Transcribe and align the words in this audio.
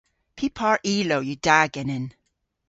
Py 0.37 0.45
par 0.57 0.77
ilow 0.93 1.23
yw 1.27 1.37
da 1.45 1.59
genen? 1.73 2.05